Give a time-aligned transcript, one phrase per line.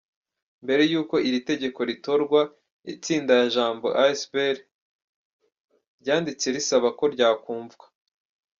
[0.63, 2.41] Mbere y’uko iri tegeko ritorwa,
[2.93, 4.55] itsinda ya Jambo asbl
[6.01, 7.85] ryanditse risaba ko ryakumvwa.